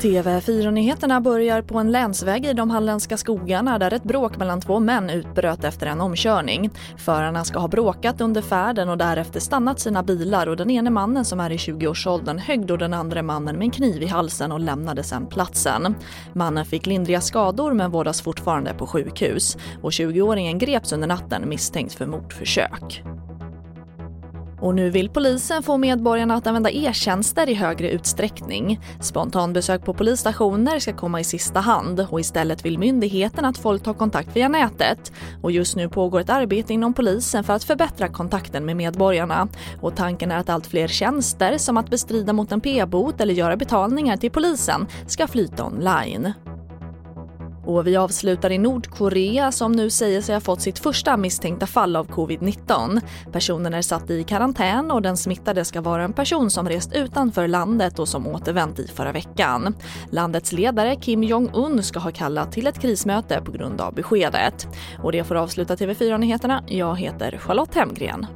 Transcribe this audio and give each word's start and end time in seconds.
TV4-nyheterna 0.00 1.20
börjar 1.20 1.62
på 1.62 1.78
en 1.78 1.92
länsväg 1.92 2.46
i 2.46 2.52
de 2.52 2.70
halländska 2.70 3.16
skogarna 3.16 3.78
där 3.78 3.92
ett 3.92 4.02
bråk 4.02 4.36
mellan 4.36 4.60
två 4.60 4.80
män 4.80 5.10
utbröt 5.10 5.64
efter 5.64 5.86
en 5.86 6.00
omkörning. 6.00 6.70
Förarna 6.96 7.44
ska 7.44 7.58
ha 7.58 7.68
bråkat 7.68 8.20
under 8.20 8.42
färden 8.42 8.88
och 8.88 8.98
därefter 8.98 9.40
stannat 9.40 9.80
sina 9.80 10.02
bilar 10.02 10.46
och 10.46 10.56
den 10.56 10.70
ene 10.70 10.90
mannen 10.90 11.24
som 11.24 11.40
är 11.40 11.50
i 11.52 11.56
20-årsåldern 11.56 12.38
högg 12.38 12.66
då 12.66 12.76
den 12.76 12.94
andra 12.94 13.22
mannen 13.22 13.56
med 13.56 13.64
en 13.64 13.70
kniv 13.70 14.02
i 14.02 14.06
halsen 14.06 14.52
och 14.52 14.60
lämnade 14.60 15.02
sedan 15.02 15.26
platsen. 15.26 15.94
Mannen 16.32 16.64
fick 16.64 16.86
lindriga 16.86 17.20
skador 17.20 17.72
men 17.72 17.90
vårdas 17.90 18.22
fortfarande 18.22 18.74
på 18.74 18.86
sjukhus 18.86 19.56
och 19.82 19.90
20-åringen 19.90 20.58
greps 20.58 20.92
under 20.92 21.08
natten 21.08 21.48
misstänkt 21.48 21.94
för 21.94 22.06
mordförsök. 22.06 23.02
Och 24.60 24.74
nu 24.74 24.90
vill 24.90 25.08
polisen 25.08 25.62
få 25.62 25.76
medborgarna 25.76 26.34
att 26.34 26.46
använda 26.46 26.70
e-tjänster 26.70 27.48
i 27.48 27.54
högre 27.54 27.90
utsträckning. 27.90 28.80
Spontanbesök 29.00 29.84
på 29.84 29.94
polisstationer 29.94 30.78
ska 30.78 30.92
komma 30.92 31.20
i 31.20 31.24
sista 31.24 31.60
hand 31.60 32.06
och 32.10 32.20
istället 32.20 32.64
vill 32.64 32.78
myndigheten 32.78 33.44
att 33.44 33.58
folk 33.58 33.82
tar 33.82 33.94
kontakt 33.94 34.36
via 34.36 34.48
nätet. 34.48 35.12
Och 35.42 35.52
just 35.52 35.76
nu 35.76 35.88
pågår 35.88 36.20
ett 36.20 36.30
arbete 36.30 36.74
inom 36.74 36.94
polisen 36.94 37.44
för 37.44 37.52
att 37.52 37.64
förbättra 37.64 38.08
kontakten 38.08 38.64
med 38.64 38.76
medborgarna. 38.76 39.48
Och 39.80 39.96
tanken 39.96 40.30
är 40.30 40.38
att 40.38 40.48
allt 40.48 40.66
fler 40.66 40.88
tjänster 40.88 41.58
som 41.58 41.76
att 41.76 41.90
bestrida 41.90 42.32
mot 42.32 42.52
en 42.52 42.60
p-bot 42.60 43.20
eller 43.20 43.34
göra 43.34 43.56
betalningar 43.56 44.16
till 44.16 44.30
polisen 44.30 44.86
ska 45.06 45.26
flyta 45.26 45.64
online. 45.64 46.32
Och 47.66 47.86
vi 47.86 47.96
avslutar 47.96 48.52
i 48.52 48.58
Nordkorea 48.58 49.52
som 49.52 49.72
nu 49.72 49.90
säger 49.90 50.20
sig 50.20 50.34
ha 50.34 50.40
fått 50.40 50.60
sitt 50.60 50.78
första 50.78 51.16
misstänkta 51.16 51.66
fall 51.66 51.96
av 51.96 52.08
covid-19. 52.08 53.00
Personen 53.32 53.74
är 53.74 53.82
satt 53.82 54.10
i 54.10 54.24
karantän 54.24 54.90
och 54.90 55.02
den 55.02 55.16
smittade 55.16 55.64
ska 55.64 55.80
vara 55.80 56.04
en 56.04 56.12
person 56.12 56.50
som 56.50 56.68
rest 56.68 56.92
utanför 56.94 57.48
landet 57.48 57.98
och 57.98 58.08
som 58.08 58.26
återvänt 58.26 58.78
i 58.78 58.88
förra 58.88 59.12
veckan. 59.12 59.74
Landets 60.10 60.52
ledare 60.52 60.96
Kim 60.96 61.22
Jong-Un 61.22 61.82
ska 61.82 61.98
ha 61.98 62.10
kallat 62.10 62.52
till 62.52 62.66
ett 62.66 62.80
krismöte 62.80 63.42
på 63.44 63.52
grund 63.52 63.80
av 63.80 63.94
beskedet. 63.94 64.68
Och 65.02 65.12
det 65.12 65.24
får 65.24 65.34
avsluta 65.34 65.74
TV4-nyheterna. 65.74 66.64
Jag 66.66 66.96
heter 66.96 67.38
Charlotte 67.38 67.74
Hemgren. 67.74 68.26